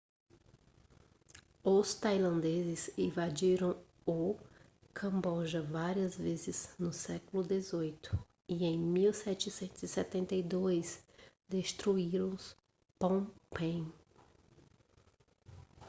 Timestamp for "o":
4.03-4.35